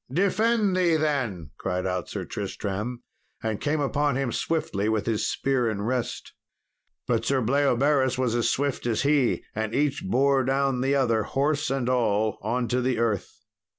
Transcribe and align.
"Defend 0.11 0.75
thee, 0.75 0.95
then," 0.95 1.51
cried 1.59 1.85
out 1.85 2.09
Sir 2.09 2.25
Tristram, 2.25 3.03
and 3.43 3.61
came 3.61 3.79
upon 3.79 4.15
him 4.15 4.31
swiftly 4.31 4.89
with 4.89 5.05
his 5.05 5.29
spear 5.29 5.69
in 5.69 5.83
rest. 5.83 6.33
But 7.07 7.23
Sir 7.23 7.39
Bleoberis 7.39 8.17
was 8.17 8.33
as 8.33 8.49
swift 8.49 8.87
as 8.87 9.03
he, 9.03 9.43
and 9.53 9.75
each 9.75 10.03
bore 10.03 10.43
down 10.43 10.81
the 10.81 10.95
other, 10.95 11.21
horse 11.21 11.69
and 11.69 11.87
all, 11.87 12.39
on 12.41 12.67
to 12.69 12.81
the 12.81 12.97
earth. 12.97 13.45